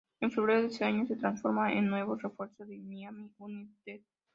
[0.19, 4.01] En febrero de este año se transforma en nuevo refuerzo de Miami United.